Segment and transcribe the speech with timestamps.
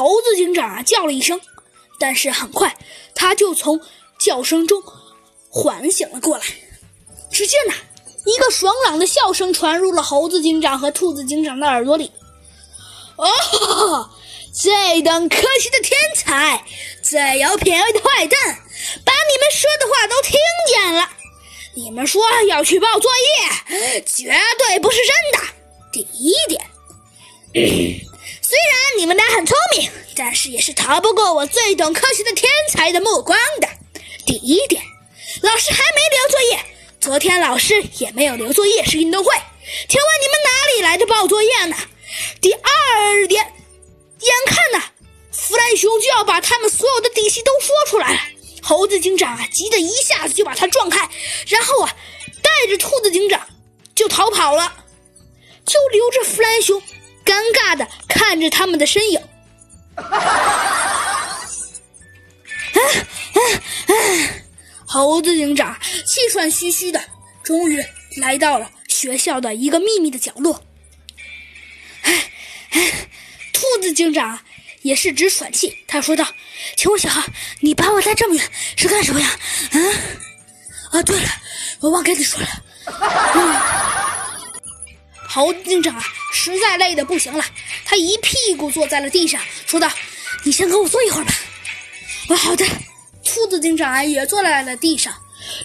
[0.00, 1.38] 猴子警长啊叫了一声，
[1.98, 2.74] 但是很快
[3.14, 3.78] 他就从
[4.18, 4.82] 叫声中
[5.50, 6.44] 缓醒了过来。
[7.30, 7.74] 只见呐，
[8.24, 12.10] 一个爽朗的笑声传入了猴子警长和兔子警长的耳朵里。
[13.16, 14.08] 哦，
[14.54, 16.64] 这等可惜的天才，
[17.02, 18.40] 最有品位的坏蛋，
[19.04, 20.32] 把你们说的话都听
[20.66, 21.10] 见了。
[21.74, 23.10] 你们说要去报作
[23.68, 25.46] 业，绝对不是真的。
[25.92, 28.09] 第一点，
[28.42, 33.68] 虽然你们俩很聪明，但是也是逃不过我最懂科学的天才的目光的。
[34.26, 34.82] 第一点，
[35.42, 36.60] 老师还没留作业，
[37.00, 39.32] 昨天老师也没有留作业，是运动会。
[39.88, 41.76] 请问你们哪里来的报作业呢？
[42.40, 43.44] 第二点，
[44.20, 44.84] 眼看呢，
[45.30, 48.20] 弗兰熊就要把他们所有的底细都说出来了。
[48.62, 51.08] 猴子警长啊，急得一下子就把他撞开，
[51.46, 51.96] 然后啊，
[52.42, 53.40] 带着兔子警长
[53.94, 54.72] 就逃跑了，
[55.64, 56.82] 就留着弗兰熊
[57.24, 59.20] 尴尬的看着他们的身影。
[59.96, 60.80] 啊啊啊！
[64.86, 67.00] 猴子警长气喘吁吁的，
[67.42, 67.84] 终于
[68.16, 70.64] 来到了学校的一个秘密的角落。
[72.02, 72.32] 哎
[72.70, 73.08] 哎，
[73.52, 74.40] 兔子警长
[74.82, 76.26] 也是直喘气，他说道。
[76.76, 77.24] 请问小孩，
[77.60, 78.44] 你把我带这么远
[78.76, 79.30] 是干什么呀？
[79.72, 79.94] 嗯，
[80.92, 81.28] 啊，对了，
[81.80, 82.48] 我忘跟你说了。
[83.34, 83.56] 嗯，
[85.28, 87.44] 猴子警长啊，实在累得不行了，
[87.84, 89.90] 他一屁股坐在了地上，说道
[90.44, 91.32] ：“你先跟我坐一会儿吧。”
[92.30, 92.64] 啊，好的。
[93.24, 95.14] 兔子警长，也坐在了地上。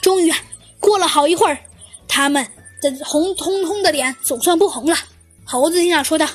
[0.02, 0.34] 终于，
[0.80, 1.58] 过了好一会儿，
[2.08, 2.46] 他们
[2.82, 4.98] 的红彤彤的脸总算不红了。
[5.44, 6.28] 猴子警长说道：“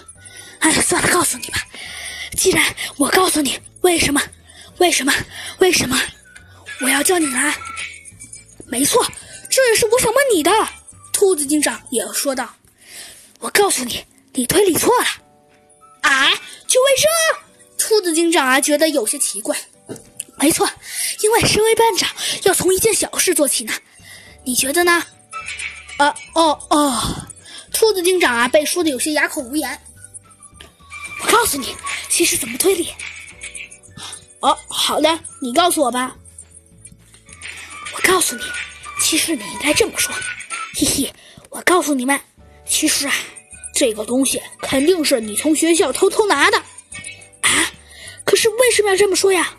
[0.60, 1.58] 哎，算了，告诉你吧。
[2.36, 2.64] 既然
[2.96, 4.20] 我告诉你为什么。”
[4.78, 5.12] 为什么？
[5.58, 6.00] 为什么？
[6.80, 7.54] 我要叫你来。
[8.66, 9.06] 没错，
[9.50, 10.50] 这也是我想问你的。
[11.12, 12.48] 兔子警长也说道
[13.40, 15.06] ：“我告诉你，你推理错了。”
[16.02, 16.30] 啊？
[16.66, 17.08] 去卫生？
[17.76, 19.56] 兔子警长啊，觉得有些奇怪。
[20.36, 20.68] 没错，
[21.22, 22.08] 因为身为班长，
[22.44, 23.72] 要从一件小事做起呢。
[24.44, 25.04] 你觉得呢？
[25.98, 26.14] 啊？
[26.34, 27.26] 哦哦。
[27.72, 29.80] 兔子警长啊，被说的有些哑口无言。
[31.22, 31.74] 我告诉你，
[32.08, 32.88] 其实怎么推理。
[34.40, 36.16] 哦，好的，你告诉我吧。
[37.94, 38.42] 我告诉你，
[39.00, 40.14] 其实你应该这么说，
[40.74, 41.12] 嘿嘿。
[41.50, 42.18] 我告诉你们，
[42.66, 43.14] 其实啊，
[43.80, 46.58] 这个东西肯定是你从学校偷偷拿的
[47.40, 47.72] 啊。
[48.26, 49.56] 可是为什么要这么说呀？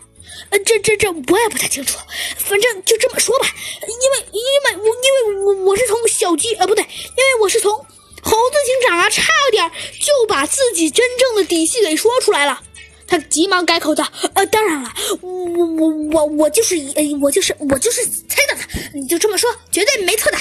[0.50, 1.98] 呃，这这这我也不太清楚，
[2.36, 3.46] 反正就这么说吧。
[3.82, 9.68] 因为因为我因为我我是从小鸡呃不对，因为我是从猴子警长啊，差点
[9.98, 12.62] 就把自己真正的底细给说出来了。
[13.08, 18.62] 他急忙改口道：“呃，当然了，我我我我就是呃，我就是我就是猜到的，
[18.94, 20.38] 你就这么说，绝对没错的。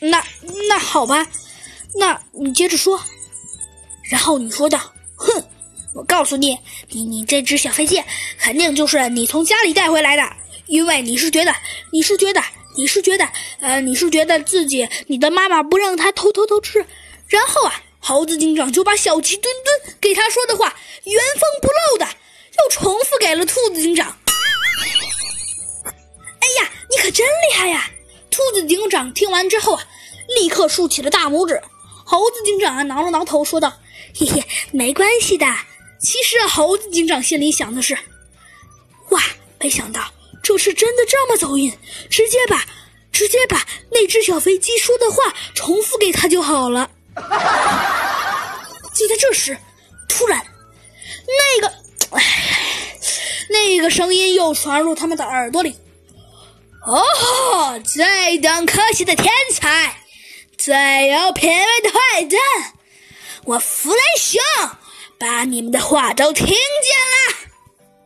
[0.00, 0.22] 那
[0.68, 1.26] 那好吧，
[1.94, 3.00] 那你接着说。
[4.10, 4.78] 然后你说道：
[5.16, 5.44] 哼，
[5.94, 8.02] 我告诉你，你你这只小飞机
[8.38, 10.22] 肯定就是你从家里带回来的，
[10.66, 11.54] 因为你是觉得
[11.92, 12.42] 你是觉得
[12.76, 13.28] 你是觉得
[13.60, 16.84] 呃你是觉得自己你的妈妈不让他偷偷偷吃，
[17.28, 20.72] 然后啊。”猴子警长就把小鸡墩墩给他说的话
[21.02, 24.16] 原封不漏的又重复给了兔子警长。
[25.84, 27.90] 哎呀，你可真厉害呀！
[28.30, 29.84] 兔子警长听完之后啊，
[30.36, 31.60] 立刻竖起了大拇指。
[32.10, 33.70] 猴子警长啊，挠了挠头，说道
[34.18, 34.42] ：“嘿嘿，
[34.72, 35.44] 没关系的。”
[36.00, 37.98] 其实啊，猴子警长心里想的是
[39.10, 39.22] ：“哇，
[39.60, 40.10] 没想到
[40.42, 41.70] 这是真的这么走运，
[42.08, 42.64] 直接把
[43.12, 46.90] 直接把那只小飞机说的话重复给他就好了。”
[48.94, 49.58] 就在这时，
[50.08, 50.42] 突然，
[51.60, 51.74] 那个，
[52.16, 52.22] 哎，
[53.50, 55.76] 那个声音又传入他们的耳朵里。
[56.86, 59.97] 哦，最懂科学的天才，
[60.68, 62.38] 最有品味的坏蛋，
[63.44, 64.38] 我弗雷熊
[65.18, 67.37] 把你们的话都听见了。